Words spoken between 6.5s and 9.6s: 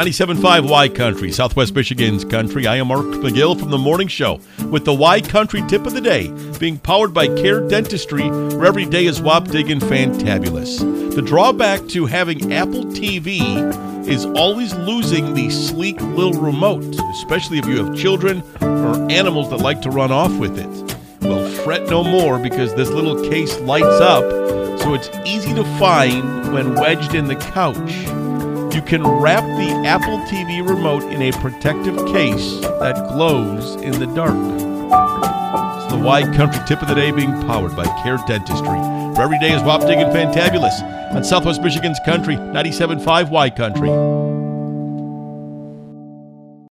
being powered by Care Dentistry, where every day is wop